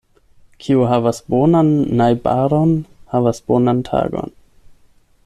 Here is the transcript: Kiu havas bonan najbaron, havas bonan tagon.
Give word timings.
Kiu 0.63 0.79
havas 0.91 1.19
bonan 1.33 1.69
najbaron, 2.01 2.75
havas 3.15 3.45
bonan 3.51 3.85
tagon. 3.91 4.37